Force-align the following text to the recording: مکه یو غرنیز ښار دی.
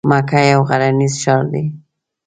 مکه 0.09 0.39
یو 0.53 0.61
غرنیز 0.69 1.13
ښار 1.21 1.43
دی. 1.53 1.65